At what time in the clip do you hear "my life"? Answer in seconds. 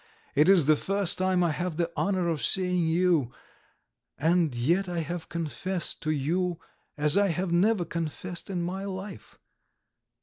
8.63-9.37